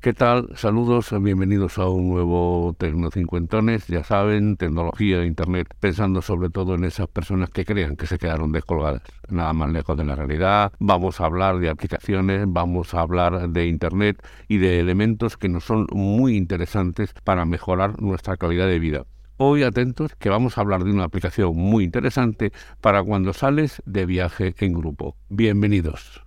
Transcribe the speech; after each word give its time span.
¿Qué 0.00 0.12
tal? 0.12 0.50
Saludos, 0.54 1.12
bienvenidos 1.20 1.76
a 1.76 1.88
un 1.88 2.08
nuevo 2.08 2.72
Tecnocincuentones. 2.78 3.88
Ya 3.88 4.04
saben, 4.04 4.56
tecnología, 4.56 5.24
internet, 5.24 5.74
pensando 5.80 6.22
sobre 6.22 6.50
todo 6.50 6.76
en 6.76 6.84
esas 6.84 7.08
personas 7.08 7.50
que 7.50 7.64
crean 7.64 7.96
que 7.96 8.06
se 8.06 8.16
quedaron 8.16 8.52
descolgadas. 8.52 9.02
Nada 9.28 9.52
más 9.54 9.72
lejos 9.72 9.96
de 9.96 10.04
la 10.04 10.14
realidad. 10.14 10.70
Vamos 10.78 11.20
a 11.20 11.24
hablar 11.24 11.58
de 11.58 11.68
aplicaciones, 11.68 12.44
vamos 12.46 12.94
a 12.94 13.00
hablar 13.00 13.50
de 13.50 13.66
internet 13.66 14.24
y 14.46 14.58
de 14.58 14.78
elementos 14.78 15.36
que 15.36 15.48
nos 15.48 15.64
son 15.64 15.88
muy 15.90 16.36
interesantes 16.36 17.12
para 17.24 17.44
mejorar 17.44 18.00
nuestra 18.00 18.36
calidad 18.36 18.68
de 18.68 18.78
vida. 18.78 19.04
Hoy 19.36 19.64
atentos 19.64 20.14
que 20.14 20.28
vamos 20.28 20.58
a 20.58 20.60
hablar 20.60 20.84
de 20.84 20.92
una 20.92 21.04
aplicación 21.04 21.56
muy 21.56 21.82
interesante 21.82 22.52
para 22.80 23.02
cuando 23.02 23.32
sales 23.32 23.82
de 23.84 24.06
viaje 24.06 24.54
en 24.60 24.74
grupo. 24.74 25.16
Bienvenidos. 25.28 26.22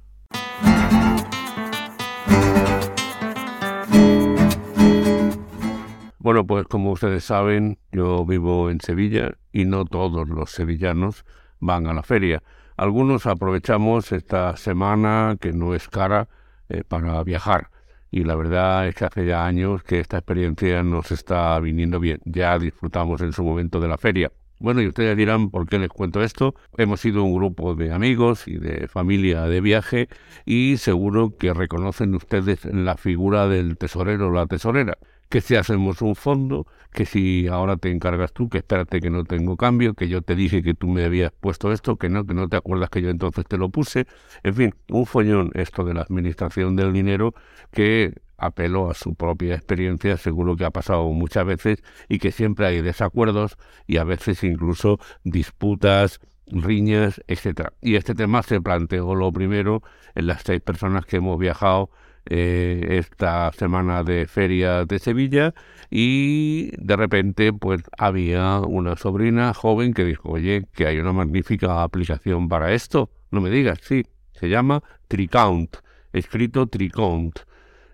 Bueno, 6.24 6.46
pues 6.46 6.68
como 6.68 6.92
ustedes 6.92 7.24
saben, 7.24 7.80
yo 7.92 8.24
vivo 8.28 8.70
en 8.70 8.80
Sevilla 8.80 9.32
y 9.52 9.66
no 9.66 9.86
todos 9.86 10.30
los 10.30 10.52
sevillanos 10.52 11.26
van 11.60 11.88
a 11.88 11.96
la 11.96 12.04
feria. 12.04 12.44
Algunos 12.78 13.26
aprovechamos 13.26 14.12
esta 14.12 14.56
semana 14.56 15.36
que 15.42 15.52
no 15.52 15.74
es 15.74 15.90
cara 15.90 16.30
eh, 16.70 16.84
para 16.88 17.24
viajar. 17.24 17.72
Y 18.12 18.24
la 18.24 18.36
verdad 18.36 18.88
es 18.88 18.94
que 18.94 19.06
hace 19.06 19.26
ya 19.26 19.48
años 19.48 19.82
que 19.82 20.00
esta 20.00 20.20
experiencia 20.20 20.84
nos 20.84 21.12
está 21.12 21.60
viniendo 21.60 22.00
bien. 22.00 22.20
Ya 22.26 22.60
disfrutamos 22.60 23.20
en 23.22 23.34
su 23.34 23.44
momento 23.44 23.80
de 23.80 23.88
la 23.88 23.98
feria. 23.98 24.32
Bueno, 24.62 24.80
y 24.84 24.88
ustedes 24.88 25.18
dirán 25.18 25.50
por 25.50 25.68
qué 25.68 25.80
les 25.80 25.90
cuento 25.90 26.22
esto. 26.22 26.54
Hemos 26.78 27.02
sido 27.02 27.24
un 27.24 27.34
grupo 27.34 27.74
de 27.74 27.92
amigos 27.92 28.48
y 28.48 28.60
de 28.60 28.88
familia 28.88 29.42
de 29.48 29.60
viaje 29.60 30.08
y 30.46 30.78
seguro 30.78 31.36
que 31.36 31.52
reconocen 31.52 32.14
ustedes 32.14 32.66
la 32.66 32.96
figura 32.96 33.48
del 33.48 33.76
tesorero 33.76 34.28
o 34.28 34.32
la 34.32 34.46
tesorera 34.46 35.00
que 35.30 35.40
si 35.40 35.56
hacemos 35.56 36.02
un 36.02 36.14
fondo, 36.14 36.68
que 36.92 37.06
si 37.06 37.48
ahora 37.48 37.78
te 37.78 37.90
encargas 37.90 38.34
tú, 38.34 38.50
que 38.50 38.58
espérate 38.58 39.00
que 39.00 39.10
no 39.10 39.24
tengo 39.24 39.56
cambio, 39.56 39.94
que 39.94 40.10
yo 40.10 40.22
te 40.22 40.36
dije 40.36 40.62
que 40.62 40.74
tú 40.74 40.88
me 40.88 41.06
habías 41.06 41.32
puesto 41.32 41.72
esto, 41.72 41.96
que 41.96 42.10
no, 42.10 42.26
que 42.26 42.34
no 42.34 42.50
te 42.50 42.58
acuerdas 42.58 42.90
que 42.90 43.02
yo 43.02 43.10
entonces 43.10 43.46
te 43.48 43.58
lo 43.58 43.70
puse, 43.70 44.08
en 44.44 44.54
fin, 44.54 44.76
un 44.90 45.06
follón 45.06 45.50
esto 45.54 45.86
de 45.86 45.94
la 45.94 46.02
administración 46.02 46.76
del 46.76 46.92
dinero 46.92 47.34
que 47.72 48.14
apeló 48.42 48.90
a 48.90 48.96
su 48.96 49.14
propia 49.14 49.56
experiencia, 49.56 50.18
seguro 50.18 50.56
que 50.56 50.66
ha 50.66 50.72
pasado 50.72 51.08
muchas 51.12 51.46
veces 51.46 51.84
y 52.10 52.18
que 52.18 52.32
siempre 52.32 52.66
hay 52.66 52.82
desacuerdos 52.82 53.58
y 53.86 53.98
a 53.98 54.04
veces 54.04 54.44
incluso 54.44 55.00
disputas, 55.24 56.20
riñas, 56.48 57.22
etcétera. 57.28 57.74
Y 57.82 57.96
este 57.96 58.16
tema 58.16 58.42
se 58.42 58.60
planteó 58.60 59.14
lo 59.14 59.32
primero 59.32 59.84
en 60.16 60.28
las 60.28 60.42
seis 60.42 60.60
personas 60.60 61.06
que 61.06 61.18
hemos 61.18 61.38
viajado 61.38 61.92
eh, 62.26 63.00
esta 63.00 63.52
semana 63.54 64.04
de 64.04 64.28
feria 64.28 64.86
de 64.86 65.00
Sevilla 65.00 65.54
y 65.90 66.72
de 66.78 66.96
repente 66.96 67.52
pues 67.54 67.82
había 67.98 68.60
una 68.60 68.96
sobrina 68.96 69.54
joven 69.54 69.94
que 69.94 70.04
dijo, 70.04 70.30
oye, 70.30 70.66
que 70.74 70.88
hay 70.88 70.98
una 70.98 71.14
magnífica 71.14 71.84
aplicación 71.84 72.50
para 72.50 72.74
esto. 72.74 73.12
No 73.30 73.40
me 73.40 73.50
digas, 73.50 73.80
sí, 73.84 74.06
se 74.34 74.50
llama 74.50 74.84
Tricount, 75.08 75.78
escrito 76.12 76.68
Tricount. 76.68 77.40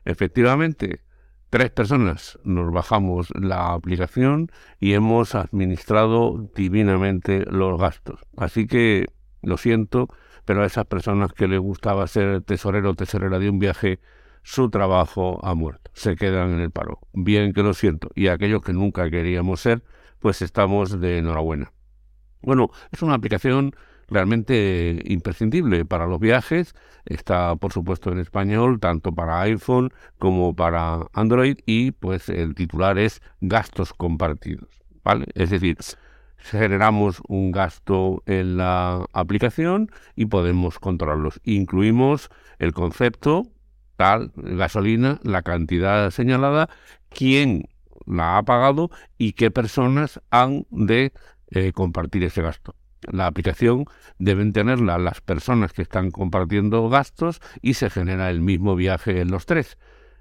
Efectivamente, 0.07 1.01
tres 1.49 1.69
personas 1.69 2.39
nos 2.45 2.71
bajamos 2.71 3.27
la 3.35 3.73
aplicación 3.73 4.49
y 4.79 4.93
hemos 4.93 5.35
administrado 5.35 6.49
divinamente 6.55 7.43
los 7.51 7.77
gastos. 7.77 8.21
Así 8.37 8.67
que 8.67 9.07
lo 9.41 9.57
siento, 9.57 10.07
pero 10.45 10.63
a 10.63 10.65
esas 10.65 10.85
personas 10.85 11.33
que 11.33 11.49
les 11.49 11.59
gustaba 11.59 12.07
ser 12.07 12.41
tesorero 12.43 12.91
o 12.91 12.93
tesorera 12.93 13.37
de 13.37 13.49
un 13.49 13.59
viaje, 13.59 13.99
su 14.43 14.69
trabajo 14.69 15.45
ha 15.45 15.53
muerto, 15.55 15.91
se 15.93 16.15
quedan 16.15 16.51
en 16.51 16.61
el 16.61 16.71
paro. 16.71 17.01
Bien 17.11 17.51
que 17.51 17.61
lo 17.61 17.73
siento. 17.73 18.09
Y 18.15 18.27
aquellos 18.27 18.61
que 18.61 18.71
nunca 18.71 19.09
queríamos 19.09 19.59
ser, 19.59 19.83
pues 20.19 20.41
estamos 20.41 21.01
de 21.01 21.17
enhorabuena. 21.17 21.73
Bueno, 22.41 22.69
es 22.93 23.01
una 23.01 23.15
aplicación 23.15 23.75
realmente 24.07 25.01
imprescindible 25.05 25.85
para 25.85 26.07
los 26.07 26.19
viajes. 26.19 26.75
Está, 27.05 27.55
por 27.55 27.73
supuesto, 27.73 28.11
en 28.11 28.19
español, 28.19 28.79
tanto 28.79 29.13
para 29.13 29.41
iPhone 29.41 29.91
como 30.19 30.55
para 30.55 31.07
Android. 31.13 31.57
Y 31.65 31.91
pues 31.91 32.29
el 32.29 32.55
titular 32.55 32.97
es 32.97 33.21
gastos 33.41 33.93
compartidos. 33.93 34.69
¿Vale? 35.03 35.25
Es 35.35 35.49
decir, 35.49 35.77
generamos 36.37 37.21
un 37.27 37.51
gasto 37.51 38.23
en 38.25 38.57
la 38.57 39.05
aplicación 39.13 39.89
y 40.15 40.25
podemos 40.25 40.79
controlarlos. 40.79 41.39
Incluimos 41.43 42.29
el 42.59 42.73
concepto 42.73 43.43
tal 43.97 44.31
gasolina, 44.35 45.19
la 45.23 45.41
cantidad 45.41 46.11
señalada, 46.11 46.69
quién 47.09 47.67
la 48.05 48.37
ha 48.37 48.43
pagado 48.43 48.89
y 49.17 49.33
qué 49.33 49.51
personas 49.51 50.21
han 50.29 50.65
de 50.69 51.11
eh, 51.51 51.73
compartir 51.73 52.23
ese 52.23 52.41
gasto. 52.41 52.75
La 53.01 53.27
aplicación 53.27 53.85
deben 54.19 54.53
tenerla 54.53 54.97
las 54.97 55.21
personas 55.21 55.73
que 55.73 55.81
están 55.81 56.11
compartiendo 56.11 56.89
gastos 56.89 57.41
y 57.61 57.75
se 57.75 57.89
genera 57.89 58.29
el 58.29 58.41
mismo 58.41 58.75
viaje 58.75 59.21
en 59.21 59.31
los 59.31 59.45
tres. 59.45 59.77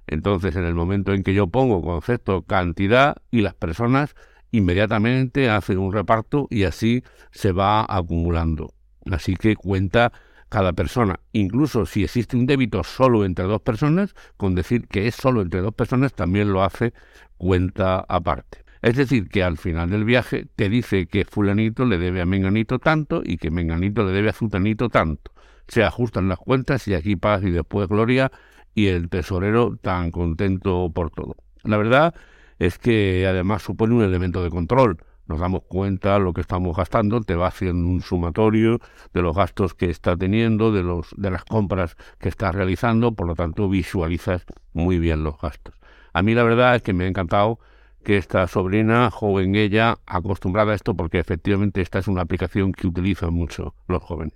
Entonces, 0.07 0.55
en 0.57 0.65
el 0.65 0.75
momento 0.75 1.13
en 1.13 1.23
que 1.23 1.35
yo 1.35 1.49
pongo 1.49 1.83
concepto 1.83 2.43
cantidad 2.43 3.17
y 3.31 3.41
las 3.41 3.55
personas 3.55 4.15
inmediatamente 4.53 5.51
hacen 5.51 5.79
un 5.79 5.93
reparto 5.93 6.47
y 6.51 6.65
así 6.65 7.03
se 7.33 7.53
va 7.53 7.85
acumulando. 7.89 8.73
Así 9.11 9.37
que 9.37 9.57
cuenta 9.57 10.13
cada 10.49 10.73
persona. 10.73 11.21
Incluso 11.33 11.87
si 11.87 12.05
existe 12.05 12.37
un 12.37 12.47
débito 12.47 12.85
solo 12.85 13.25
entre 13.25 13.47
dos 13.47 13.63
personas, 13.63 14.15
con 14.37 14.55
decir 14.55 14.87
que 14.87 15.09
es 15.09 15.15
solo 15.15 15.43
entre 15.43 15.61
dos 15.61 15.75
personas 15.75 16.15
también 16.15 16.53
lo 16.53 16.63
hace 16.63 16.93
cuenta 17.37 18.05
aparte. 18.09 18.66
Es 18.87 18.95
decir, 18.95 19.29
que 19.29 19.43
al 19.43 19.57
final 19.57 19.91
del 19.91 20.05
viaje 20.05 20.47
te 20.55 20.69
dice 20.69 21.09
que 21.09 21.25
fulanito 21.25 21.85
le 21.85 21.99
debe 21.99 22.21
a 22.21 22.25
menganito 22.25 22.79
tanto 22.79 23.21
y 23.25 23.37
que 23.37 23.51
menganito 23.51 24.05
le 24.05 24.13
debe 24.13 24.29
a 24.29 24.33
zutanito 24.33 24.89
tanto. 24.89 25.33
Se 25.67 25.83
ajustan 25.83 26.29
las 26.29 26.39
cuentas 26.39 26.87
y 26.87 26.95
aquí 26.95 27.17
paz 27.17 27.43
y 27.43 27.51
después 27.51 27.89
gloria 27.89 28.31
y 28.77 28.87
el 28.87 29.09
tesorero 29.09 29.77
tan 29.77 30.13
contento 30.13 30.89
por 30.95 31.11
todo. 31.11 31.35
La 31.65 31.79
verdad 31.79 32.15
es 32.61 32.79
que 32.79 33.27
además 33.27 33.63
supone 33.63 33.93
un 33.93 34.05
elemento 34.05 34.41
de 34.45 34.51
control 34.51 34.99
nos 35.27 35.41
damos 35.41 35.63
cuenta 35.65 36.13
de 36.13 36.21
lo 36.21 36.33
que 36.33 36.43
estamos 36.43 36.77
gastando, 36.77 37.21
te 37.23 37.35
va 37.35 37.49
haciendo 37.49 37.89
un 37.89 38.03
sumatorio 38.03 38.79
de 39.13 39.21
los 39.21 39.35
gastos 39.35 39.75
que 39.75 39.91
está 39.91 40.17
teniendo, 40.17 40.71
de, 40.71 40.85
los, 40.85 41.09
de 41.17 41.33
las 41.33 41.45
compras 41.45 41.97
que 42.21 42.29
está 42.29 42.53
realizando, 42.53 43.17
por 43.17 43.27
lo 43.27 43.35
tanto 43.35 43.69
visualizas 43.69 44.47
muy 44.75 45.01
bien 45.01 45.25
los 45.25 45.41
gastos. 45.41 45.75
A 46.13 46.23
mí 46.23 46.35
la 46.35 46.45
verdad 46.45 46.77
es 46.77 46.83
que 46.83 46.93
me 46.93 47.03
ha 47.03 47.09
encantado 47.09 47.59
que 48.07 48.17
esta 48.19 48.47
sobrina, 48.47 49.11
joven 49.11 49.57
ella, 49.57 49.99
acostumbrada 50.07 50.71
a 50.71 50.75
esto, 50.77 50.95
porque 50.95 51.19
efectivamente 51.19 51.81
esta 51.81 51.99
es 51.99 52.07
una 52.07 52.23
aplicación 52.23 52.71
que 52.71 52.87
utilizan 52.87 53.35
mucho 53.35 53.75
los 53.89 54.01
jóvenes. 54.01 54.35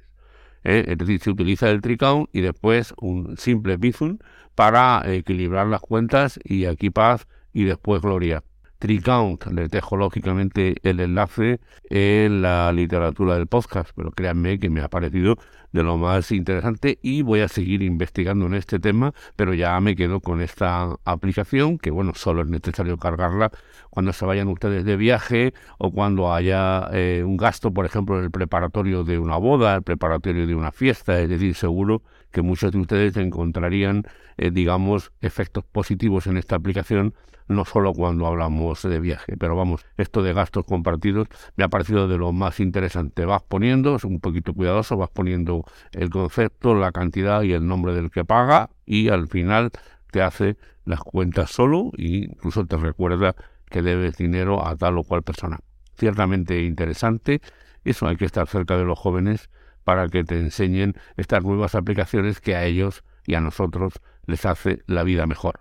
¿eh? 0.64 0.86
Es 0.88 0.98
decir, 0.98 1.20
se 1.20 1.30
utiliza 1.30 1.70
el 1.70 1.80
Tricount 1.80 2.28
y 2.32 2.40
después 2.40 2.92
un 3.00 3.36
simple 3.36 3.76
Bizum 3.76 4.18
para 4.56 5.02
equilibrar 5.06 5.68
las 5.68 5.82
cuentas 5.82 6.40
y 6.42 6.64
aquí 6.64 6.90
paz 6.90 7.28
y 7.52 7.62
después 7.62 8.02
gloria. 8.02 8.42
Tricount. 8.80 9.46
Les 9.52 9.70
dejo 9.70 9.96
lógicamente 9.96 10.74
el 10.82 10.98
enlace 10.98 11.60
en 11.90 12.42
la 12.42 12.72
literatura 12.72 13.36
del 13.36 13.46
podcast, 13.46 13.90
pero 13.94 14.10
créanme 14.10 14.58
que 14.58 14.68
me 14.68 14.80
ha 14.80 14.88
parecido 14.88 15.36
de 15.72 15.82
lo 15.82 15.96
más 15.96 16.32
interesante 16.32 16.98
y 17.02 17.22
voy 17.22 17.40
a 17.40 17.48
seguir 17.48 17.82
investigando 17.82 18.46
en 18.46 18.54
este 18.54 18.78
tema, 18.78 19.12
pero 19.36 19.54
ya 19.54 19.78
me 19.80 19.96
quedo 19.96 20.20
con 20.20 20.40
esta 20.40 20.96
aplicación 21.04 21.78
que 21.78 21.90
bueno, 21.90 22.12
solo 22.14 22.42
es 22.42 22.48
necesario 22.48 22.96
cargarla 22.98 23.50
cuando 23.90 24.12
se 24.12 24.24
vayan 24.24 24.48
ustedes 24.48 24.84
de 24.84 24.96
viaje 24.96 25.54
o 25.78 25.90
cuando 25.90 26.32
haya 26.32 26.88
eh, 26.92 27.22
un 27.24 27.36
gasto, 27.36 27.72
por 27.72 27.86
ejemplo, 27.86 28.18
en 28.18 28.24
el 28.24 28.30
preparatorio 28.30 29.04
de 29.04 29.18
una 29.18 29.36
boda, 29.36 29.76
el 29.76 29.82
preparatorio 29.82 30.46
de 30.46 30.54
una 30.54 30.72
fiesta, 30.72 31.20
es 31.20 31.28
decir, 31.28 31.54
seguro 31.54 32.02
que 32.30 32.42
muchos 32.42 32.72
de 32.72 32.78
ustedes 32.78 33.16
encontrarían, 33.16 34.04
eh, 34.36 34.50
digamos, 34.50 35.12
efectos 35.20 35.64
positivos 35.64 36.26
en 36.26 36.36
esta 36.36 36.56
aplicación 36.56 37.14
no 37.50 37.64
solo 37.64 37.92
cuando 37.92 38.26
hablamos 38.26 38.82
de 38.82 39.00
viaje, 39.00 39.36
pero 39.36 39.56
vamos, 39.56 39.84
esto 39.96 40.22
de 40.22 40.32
gastos 40.32 40.64
compartidos 40.64 41.26
me 41.56 41.64
ha 41.64 41.68
parecido 41.68 42.06
de 42.06 42.16
lo 42.16 42.32
más 42.32 42.60
interesante. 42.60 43.24
Vas 43.24 43.42
poniendo, 43.42 43.96
es 43.96 44.04
un 44.04 44.20
poquito 44.20 44.54
cuidadoso, 44.54 44.96
vas 44.96 45.10
poniendo 45.10 45.59
el 45.92 46.10
concepto, 46.10 46.74
la 46.74 46.92
cantidad 46.92 47.42
y 47.42 47.52
el 47.52 47.66
nombre 47.66 47.94
del 47.94 48.10
que 48.10 48.24
paga 48.24 48.70
y 48.86 49.08
al 49.08 49.28
final 49.28 49.70
te 50.10 50.22
hace 50.22 50.56
las 50.84 51.00
cuentas 51.00 51.50
solo 51.50 51.90
e 51.96 52.28
incluso 52.30 52.66
te 52.66 52.76
recuerda 52.76 53.34
que 53.70 53.82
debes 53.82 54.16
dinero 54.16 54.66
a 54.66 54.76
tal 54.76 54.98
o 54.98 55.04
cual 55.04 55.22
persona. 55.22 55.58
Ciertamente 55.96 56.62
interesante, 56.62 57.40
eso 57.84 58.06
hay 58.06 58.16
que 58.16 58.24
estar 58.24 58.46
cerca 58.48 58.76
de 58.76 58.84
los 58.84 58.98
jóvenes 58.98 59.50
para 59.84 60.08
que 60.08 60.24
te 60.24 60.38
enseñen 60.38 60.94
estas 61.16 61.42
nuevas 61.44 61.74
aplicaciones 61.74 62.40
que 62.40 62.56
a 62.56 62.64
ellos 62.64 63.04
y 63.26 63.34
a 63.34 63.40
nosotros 63.40 63.94
les 64.26 64.44
hace 64.46 64.82
la 64.86 65.02
vida 65.02 65.26
mejor. 65.26 65.60